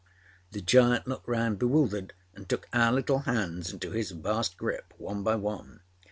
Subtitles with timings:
[0.49, 4.95] â The giant looked round bewildered and took our little hands into his vast grip,
[4.97, 5.81] one by one.